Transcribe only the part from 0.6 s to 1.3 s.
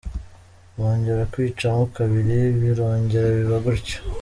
Bongera